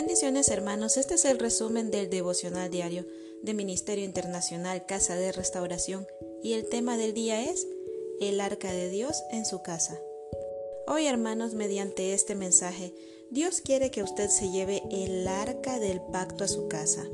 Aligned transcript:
Bendiciones 0.00 0.48
hermanos, 0.48 0.96
este 0.96 1.14
es 1.14 1.24
el 1.24 1.40
resumen 1.40 1.90
del 1.90 2.08
devocional 2.08 2.70
diario 2.70 3.04
de 3.42 3.52
Ministerio 3.52 4.04
Internacional 4.04 4.86
Casa 4.86 5.16
de 5.16 5.32
Restauración 5.32 6.06
y 6.40 6.52
el 6.52 6.68
tema 6.68 6.96
del 6.96 7.14
día 7.14 7.42
es 7.42 7.66
el 8.20 8.40
arca 8.40 8.70
de 8.70 8.90
Dios 8.90 9.24
en 9.32 9.44
su 9.44 9.60
casa. 9.60 9.98
Hoy 10.86 11.06
hermanos, 11.06 11.54
mediante 11.54 12.14
este 12.14 12.36
mensaje, 12.36 12.94
Dios 13.32 13.60
quiere 13.60 13.90
que 13.90 14.04
usted 14.04 14.28
se 14.28 14.52
lleve 14.52 14.84
el 14.92 15.26
arca 15.26 15.80
del 15.80 16.00
pacto 16.00 16.44
a 16.44 16.48
su 16.48 16.68
casa. 16.68 17.04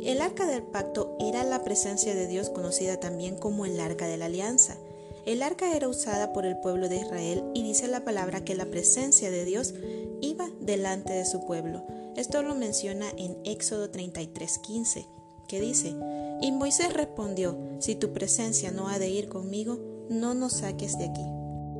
El 0.00 0.20
arca 0.20 0.46
del 0.46 0.62
pacto 0.62 1.16
era 1.18 1.42
la 1.42 1.64
presencia 1.64 2.14
de 2.14 2.28
Dios 2.28 2.50
conocida 2.50 3.00
también 3.00 3.36
como 3.36 3.66
el 3.66 3.80
arca 3.80 4.06
de 4.06 4.16
la 4.16 4.26
alianza. 4.26 4.78
El 5.26 5.42
arca 5.42 5.74
era 5.74 5.88
usada 5.88 6.32
por 6.32 6.46
el 6.46 6.56
pueblo 6.60 6.88
de 6.88 6.98
Israel 6.98 7.42
y 7.52 7.64
dice 7.64 7.88
la 7.88 8.04
palabra 8.04 8.44
que 8.44 8.54
la 8.54 8.66
presencia 8.66 9.28
de 9.32 9.44
Dios 9.44 9.74
iba 10.20 10.48
delante 10.60 11.12
de 11.14 11.24
su 11.24 11.44
pueblo. 11.44 11.84
Esto 12.16 12.42
lo 12.42 12.54
menciona 12.54 13.06
en 13.16 13.38
Éxodo 13.44 13.90
33:15, 13.90 15.06
que 15.48 15.60
dice, 15.60 15.94
Y 16.40 16.52
Moisés 16.52 16.92
respondió, 16.92 17.58
Si 17.78 17.94
tu 17.94 18.12
presencia 18.12 18.70
no 18.70 18.88
ha 18.88 18.98
de 18.98 19.08
ir 19.08 19.28
conmigo, 19.28 19.78
no 20.08 20.34
nos 20.34 20.54
saques 20.54 20.98
de 20.98 21.06
aquí. 21.06 21.24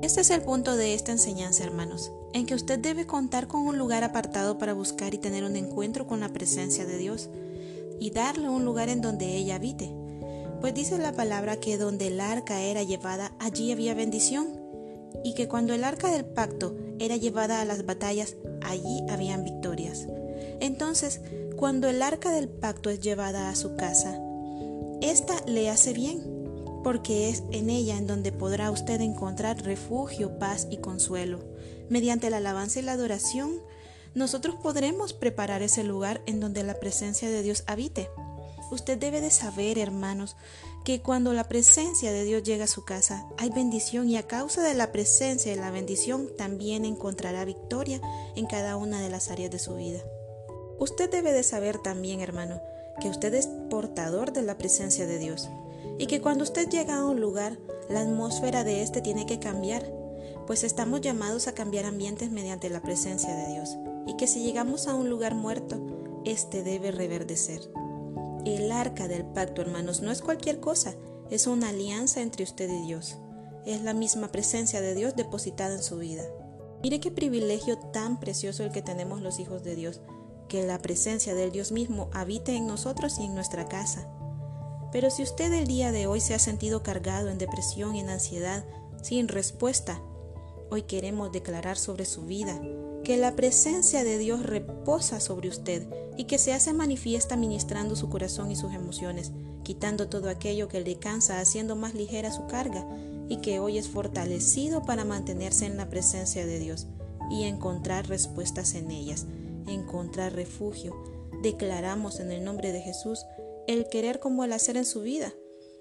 Este 0.02 0.22
es 0.22 0.30
el 0.30 0.42
punto 0.42 0.76
de 0.76 0.94
esta 0.94 1.12
enseñanza, 1.12 1.64
hermanos, 1.64 2.10
en 2.32 2.46
que 2.46 2.54
usted 2.54 2.78
debe 2.78 3.06
contar 3.06 3.46
con 3.46 3.60
un 3.66 3.78
lugar 3.78 4.04
apartado 4.04 4.58
para 4.58 4.72
buscar 4.72 5.14
y 5.14 5.18
tener 5.18 5.44
un 5.44 5.54
encuentro 5.54 6.06
con 6.06 6.20
la 6.20 6.30
presencia 6.30 6.86
de 6.86 6.98
Dios 6.98 7.28
y 8.00 8.10
darle 8.10 8.48
un 8.48 8.64
lugar 8.64 8.88
en 8.88 9.00
donde 9.00 9.36
ella 9.36 9.56
habite. 9.56 9.94
Pues 10.60 10.74
dice 10.74 10.98
la 10.98 11.12
palabra 11.12 11.56
que 11.56 11.78
donde 11.78 12.08
el 12.08 12.20
arca 12.20 12.62
era 12.62 12.82
llevada, 12.82 13.32
allí 13.38 13.70
había 13.70 13.94
bendición, 13.94 14.60
y 15.22 15.34
que 15.34 15.46
cuando 15.46 15.74
el 15.74 15.84
arca 15.84 16.10
del 16.10 16.24
pacto 16.24 16.74
era 16.98 17.16
llevada 17.16 17.60
a 17.60 17.64
las 17.64 17.86
batallas, 17.86 18.36
allí 18.60 19.02
habían 19.08 19.44
victorias. 19.44 19.91
Entonces, 20.62 21.20
cuando 21.56 21.88
el 21.88 22.00
arca 22.02 22.30
del 22.30 22.48
pacto 22.48 22.88
es 22.88 23.00
llevada 23.00 23.48
a 23.48 23.56
su 23.56 23.74
casa, 23.74 24.16
esta 25.00 25.34
le 25.44 25.68
hace 25.68 25.92
bien, 25.92 26.22
porque 26.84 27.28
es 27.28 27.42
en 27.50 27.68
ella 27.68 27.98
en 27.98 28.06
donde 28.06 28.30
podrá 28.30 28.70
usted 28.70 29.00
encontrar 29.00 29.60
refugio, 29.64 30.38
paz 30.38 30.68
y 30.70 30.76
consuelo. 30.76 31.40
Mediante 31.88 32.30
la 32.30 32.36
alabanza 32.36 32.78
y 32.78 32.82
la 32.82 32.92
adoración, 32.92 33.50
nosotros 34.14 34.54
podremos 34.62 35.14
preparar 35.14 35.62
ese 35.62 35.82
lugar 35.82 36.22
en 36.26 36.38
donde 36.38 36.62
la 36.62 36.78
presencia 36.78 37.28
de 37.28 37.42
Dios 37.42 37.64
habite. 37.66 38.08
Usted 38.70 38.96
debe 38.98 39.20
de 39.20 39.32
saber, 39.32 39.78
hermanos, 39.78 40.36
que 40.84 41.02
cuando 41.02 41.32
la 41.32 41.48
presencia 41.48 42.12
de 42.12 42.22
Dios 42.22 42.44
llega 42.44 42.64
a 42.64 42.68
su 42.68 42.84
casa, 42.84 43.26
hay 43.36 43.50
bendición 43.50 44.08
y 44.08 44.16
a 44.16 44.28
causa 44.28 44.62
de 44.62 44.74
la 44.74 44.92
presencia 44.92 45.52
y 45.52 45.56
la 45.56 45.72
bendición 45.72 46.28
también 46.38 46.84
encontrará 46.84 47.44
victoria 47.44 48.00
en 48.36 48.46
cada 48.46 48.76
una 48.76 49.00
de 49.00 49.10
las 49.10 49.28
áreas 49.28 49.50
de 49.50 49.58
su 49.58 49.74
vida. 49.74 49.98
Usted 50.78 51.10
debe 51.10 51.32
de 51.32 51.42
saber 51.42 51.78
también, 51.78 52.20
hermano, 52.20 52.60
que 53.00 53.08
usted 53.08 53.34
es 53.34 53.48
portador 53.70 54.32
de 54.32 54.42
la 54.42 54.58
presencia 54.58 55.06
de 55.06 55.18
Dios 55.18 55.48
y 55.98 56.06
que 56.06 56.20
cuando 56.20 56.44
usted 56.44 56.68
llega 56.68 56.96
a 56.96 57.06
un 57.06 57.20
lugar, 57.20 57.58
la 57.88 58.00
atmósfera 58.00 58.64
de 58.64 58.82
éste 58.82 59.00
tiene 59.00 59.26
que 59.26 59.38
cambiar, 59.38 59.84
pues 60.46 60.64
estamos 60.64 61.00
llamados 61.00 61.46
a 61.48 61.54
cambiar 61.54 61.84
ambientes 61.84 62.30
mediante 62.30 62.70
la 62.70 62.82
presencia 62.82 63.34
de 63.34 63.52
Dios 63.52 63.76
y 64.06 64.16
que 64.16 64.26
si 64.26 64.42
llegamos 64.42 64.88
a 64.88 64.94
un 64.94 65.08
lugar 65.08 65.34
muerto, 65.34 65.80
éste 66.24 66.62
debe 66.62 66.90
reverdecer. 66.90 67.60
El 68.44 68.72
arca 68.72 69.06
del 69.06 69.24
pacto, 69.24 69.62
hermanos, 69.62 70.00
no 70.00 70.10
es 70.10 70.20
cualquier 70.22 70.58
cosa, 70.58 70.94
es 71.30 71.46
una 71.46 71.68
alianza 71.68 72.20
entre 72.20 72.44
usted 72.44 72.68
y 72.68 72.86
Dios. 72.86 73.16
Es 73.64 73.82
la 73.82 73.94
misma 73.94 74.32
presencia 74.32 74.80
de 74.80 74.94
Dios 74.94 75.14
depositada 75.14 75.74
en 75.74 75.82
su 75.82 75.98
vida. 75.98 76.24
Mire 76.82 76.98
qué 76.98 77.12
privilegio 77.12 77.78
tan 77.78 78.18
precioso 78.18 78.64
el 78.64 78.72
que 78.72 78.82
tenemos 78.82 79.22
los 79.22 79.38
hijos 79.38 79.62
de 79.62 79.76
Dios, 79.76 80.00
que 80.48 80.64
la 80.64 80.78
presencia 80.78 81.34
del 81.34 81.52
Dios 81.52 81.72
mismo 81.72 82.10
habite 82.12 82.56
en 82.56 82.66
nosotros 82.66 83.18
y 83.18 83.24
en 83.24 83.34
nuestra 83.34 83.68
casa. 83.68 84.08
Pero 84.92 85.10
si 85.10 85.22
usted 85.22 85.52
el 85.52 85.66
día 85.66 85.92
de 85.92 86.06
hoy 86.06 86.20
se 86.20 86.34
ha 86.34 86.38
sentido 86.38 86.82
cargado 86.82 87.30
en 87.30 87.38
depresión 87.38 87.96
en 87.96 88.10
ansiedad, 88.10 88.64
sin 89.02 89.28
respuesta, 89.28 90.00
hoy 90.70 90.82
queremos 90.82 91.32
declarar 91.32 91.78
sobre 91.78 92.04
su 92.04 92.22
vida 92.22 92.60
que 93.02 93.16
la 93.16 93.34
presencia 93.34 94.04
de 94.04 94.18
Dios 94.18 94.42
reposa 94.42 95.20
sobre 95.20 95.48
usted 95.48 95.86
y 96.16 96.24
que 96.24 96.38
se 96.38 96.52
hace 96.52 96.72
manifiesta 96.72 97.36
ministrando 97.36 97.96
su 97.96 98.08
corazón 98.08 98.50
y 98.50 98.56
sus 98.56 98.72
emociones, 98.72 99.32
quitando 99.64 100.08
todo 100.08 100.28
aquello 100.28 100.68
que 100.68 100.80
le 100.80 100.98
cansa, 100.98 101.40
haciendo 101.40 101.74
más 101.74 101.94
ligera 101.94 102.30
su 102.30 102.46
carga, 102.46 102.86
y 103.28 103.38
que 103.38 103.60
hoy 103.60 103.78
es 103.78 103.88
fortalecido 103.88 104.82
para 104.82 105.04
mantenerse 105.04 105.66
en 105.66 105.76
la 105.76 105.88
presencia 105.88 106.44
de 106.44 106.58
Dios 106.58 106.86
y 107.30 107.44
encontrar 107.44 108.08
respuestas 108.08 108.74
en 108.74 108.90
ellas, 108.90 109.26
encontrar 109.68 110.34
refugio. 110.34 110.94
Declaramos 111.42 112.20
en 112.20 112.30
el 112.30 112.44
nombre 112.44 112.72
de 112.72 112.80
Jesús 112.80 113.24
el 113.66 113.88
querer 113.88 114.18
como 114.18 114.44
el 114.44 114.52
hacer 114.52 114.76
en 114.76 114.84
su 114.84 115.02
vida, 115.02 115.34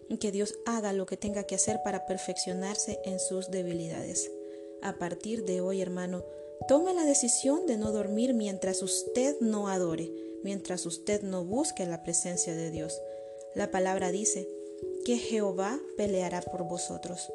y 0.10 0.18
que 0.18 0.32
Dios 0.32 0.56
haga 0.66 0.94
lo 0.94 1.06
que 1.06 1.18
tenga 1.18 1.44
que 1.44 1.56
hacer 1.56 1.82
para 1.84 2.06
perfeccionarse 2.06 3.00
en 3.06 3.20
sus 3.20 3.50
debilidades. 3.50 4.32
A 4.82 4.98
partir 4.98 5.46
de 5.46 5.62
hoy, 5.62 5.82
hermano, 5.82 6.24
Tome 6.68 6.94
la 6.94 7.04
decisión 7.04 7.66
de 7.66 7.78
no 7.78 7.92
dormir 7.92 8.34
mientras 8.34 8.84
usted 8.84 9.40
no 9.42 9.68
adore, 9.68 10.12
mientras 10.44 10.86
usted 10.86 11.24
no 11.24 11.44
busque 11.44 11.86
la 11.88 12.04
presencia 12.04 12.54
de 12.54 12.70
Dios. 12.70 13.02
La 13.56 13.72
palabra 13.72 14.12
dice 14.12 14.48
que 15.04 15.18
Jehová 15.18 15.80
peleará 15.98 16.42
por 16.42 16.64
vosotros. 16.64 17.32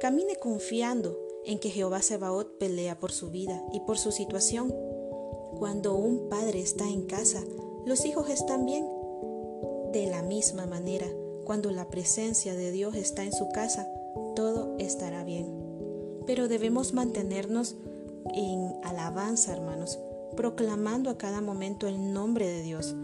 Camine 0.00 0.36
confiando 0.36 1.18
en 1.46 1.58
que 1.58 1.70
Jehová 1.70 2.02
Sebaot 2.02 2.58
pelea 2.58 2.98
por 3.00 3.10
su 3.10 3.30
vida 3.30 3.64
y 3.72 3.80
por 3.80 3.98
su 3.98 4.12
situación. 4.12 4.74
Cuando 5.58 5.96
un 5.96 6.28
padre 6.28 6.60
está 6.60 6.88
en 6.88 7.02
casa, 7.06 7.42
los 7.84 8.04
hijos 8.04 8.30
están 8.30 8.64
bien. 8.64 8.86
De 9.92 10.06
la 10.06 10.22
misma 10.22 10.66
manera, 10.66 11.06
cuando 11.44 11.72
la 11.72 11.88
presencia 11.88 12.54
de 12.54 12.70
Dios 12.70 12.94
está 12.94 13.24
en 13.24 13.32
su 13.32 13.48
casa, 13.48 13.88
todo 14.36 14.76
estará 14.78 15.24
bien. 15.24 15.52
Pero 16.26 16.46
debemos 16.46 16.92
mantenernos 16.92 17.74
en 18.34 18.72
alabanza, 18.84 19.52
hermanos, 19.52 19.98
proclamando 20.36 21.10
a 21.10 21.18
cada 21.18 21.40
momento 21.40 21.88
el 21.88 22.12
nombre 22.12 22.46
de 22.46 22.62
Dios, 22.62 22.94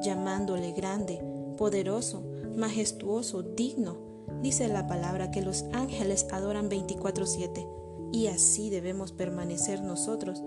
llamándole 0.00 0.70
grande, 0.70 1.20
poderoso, 1.56 2.22
majestuoso, 2.54 3.42
digno. 3.42 3.96
Dice 4.40 4.68
la 4.68 4.86
palabra 4.86 5.32
que 5.32 5.42
los 5.42 5.64
ángeles 5.72 6.26
adoran 6.30 6.68
24/7 6.68 7.66
y 8.12 8.28
así 8.28 8.70
debemos 8.70 9.10
permanecer 9.10 9.82
nosotros, 9.82 10.42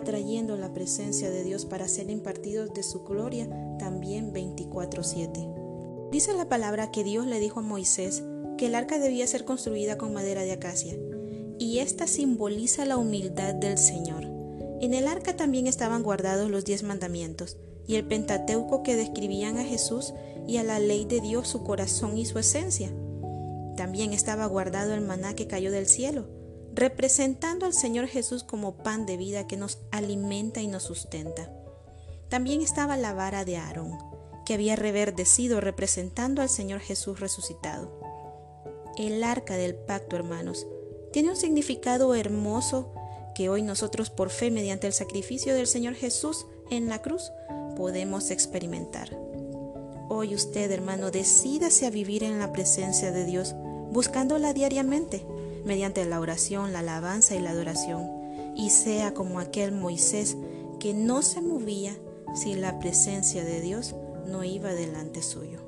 atrayendo 0.00 0.56
la 0.56 0.72
presencia 0.72 1.30
de 1.30 1.44
Dios 1.44 1.66
para 1.66 1.88
ser 1.88 2.10
impartidos 2.10 2.74
de 2.74 2.82
su 2.82 3.04
gloria 3.04 3.48
también 3.78 4.32
24/7. 4.32 5.48
Dice 6.10 6.32
la 6.34 6.48
palabra 6.48 6.90
que 6.90 7.04
Dios 7.04 7.26
le 7.26 7.38
dijo 7.38 7.60
a 7.60 7.62
Moisés 7.62 8.24
que 8.58 8.66
el 8.66 8.74
arca 8.74 8.98
debía 8.98 9.26
ser 9.26 9.44
construida 9.44 9.96
con 9.96 10.12
madera 10.12 10.42
de 10.42 10.52
acacia 10.52 10.98
y 11.58 11.78
esta 11.78 12.06
simboliza 12.06 12.84
la 12.84 12.96
humildad 12.96 13.54
del 13.54 13.78
Señor. 13.78 14.24
En 14.80 14.94
el 14.94 15.06
arca 15.06 15.36
también 15.36 15.66
estaban 15.66 16.02
guardados 16.02 16.50
los 16.50 16.64
diez 16.64 16.82
mandamientos 16.82 17.58
y 17.86 17.96
el 17.96 18.06
Pentateuco 18.06 18.82
que 18.82 18.96
describían 18.96 19.58
a 19.58 19.64
Jesús 19.64 20.14
y 20.46 20.56
a 20.56 20.62
la 20.62 20.80
ley 20.80 21.04
de 21.04 21.20
Dios 21.20 21.48
su 21.48 21.62
corazón 21.62 22.16
y 22.16 22.24
su 22.24 22.38
esencia. 22.38 22.90
También 23.76 24.12
estaba 24.12 24.46
guardado 24.46 24.94
el 24.94 25.02
maná 25.02 25.34
que 25.34 25.46
cayó 25.46 25.70
del 25.70 25.86
cielo, 25.86 26.28
representando 26.72 27.66
al 27.66 27.74
Señor 27.74 28.06
Jesús 28.06 28.44
como 28.44 28.76
pan 28.76 29.06
de 29.06 29.16
vida 29.16 29.46
que 29.46 29.56
nos 29.56 29.78
alimenta 29.90 30.60
y 30.60 30.68
nos 30.68 30.84
sustenta. 30.84 31.52
También 32.28 32.60
estaba 32.60 32.96
la 32.96 33.12
vara 33.12 33.44
de 33.44 33.56
Aarón, 33.56 33.98
que 34.46 34.54
había 34.54 34.76
reverdecido 34.76 35.60
representando 35.60 36.42
al 36.42 36.48
Señor 36.48 36.80
Jesús 36.80 37.20
resucitado. 37.20 38.00
El 38.96 39.22
arca 39.24 39.56
del 39.56 39.74
pacto, 39.74 40.16
hermanos, 40.16 40.66
tiene 41.12 41.30
un 41.30 41.36
significado 41.36 42.14
hermoso 42.14 42.92
que 43.34 43.48
hoy 43.48 43.62
nosotros 43.62 44.10
por 44.10 44.30
fe 44.30 44.50
mediante 44.50 44.86
el 44.86 44.92
sacrificio 44.92 45.54
del 45.54 45.66
Señor 45.66 45.94
Jesús 45.94 46.46
en 46.70 46.88
la 46.88 47.02
cruz 47.02 47.32
podemos 47.76 48.30
experimentar. 48.30 49.16
Hoy 50.08 50.34
usted, 50.34 50.70
hermano, 50.70 51.10
decídase 51.10 51.86
a 51.86 51.90
vivir 51.90 52.24
en 52.24 52.38
la 52.38 52.52
presencia 52.52 53.12
de 53.12 53.24
Dios, 53.24 53.54
buscándola 53.90 54.52
diariamente, 54.52 55.24
mediante 55.64 56.04
la 56.04 56.20
oración, 56.20 56.72
la 56.72 56.80
alabanza 56.80 57.34
y 57.34 57.40
la 57.40 57.50
adoración, 57.50 58.08
y 58.56 58.70
sea 58.70 59.14
como 59.14 59.40
aquel 59.40 59.72
Moisés 59.72 60.36
que 60.78 60.94
no 60.94 61.22
se 61.22 61.40
movía 61.40 61.96
si 62.34 62.54
la 62.54 62.78
presencia 62.78 63.44
de 63.44 63.60
Dios 63.60 63.94
no 64.26 64.44
iba 64.44 64.72
delante 64.72 65.22
suyo. 65.22 65.60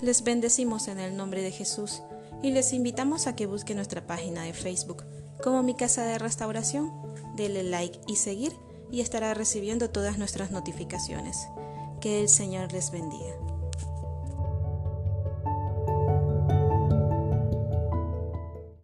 Les 0.00 0.22
bendecimos 0.24 0.88
en 0.88 0.98
el 0.98 1.16
nombre 1.16 1.42
de 1.42 1.52
Jesús 1.52 2.02
y 2.42 2.50
les 2.50 2.72
invitamos 2.72 3.26
a 3.26 3.34
que 3.34 3.46
busquen 3.46 3.76
nuestra 3.76 4.06
página 4.06 4.42
de 4.42 4.52
Facebook 4.52 5.04
como 5.42 5.62
Mi 5.62 5.74
Casa 5.74 6.04
de 6.04 6.18
Restauración. 6.18 6.92
Dele 7.34 7.62
like 7.62 8.00
y 8.06 8.16
seguir 8.16 8.52
y 8.90 9.00
estará 9.00 9.34
recibiendo 9.34 9.90
todas 9.90 10.18
nuestras 10.18 10.50
notificaciones. 10.50 11.48
Que 12.00 12.20
el 12.20 12.28
Señor 12.28 12.72
les 12.72 12.90
bendiga. 12.90 13.55